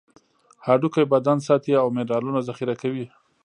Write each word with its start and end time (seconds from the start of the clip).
هډوکي 0.65 1.03
بدن 1.13 1.37
ساتي 1.47 1.71
او 1.81 1.87
منرالونه 1.95 2.39
ذخیره 2.47 2.75
کوي. 2.81 3.05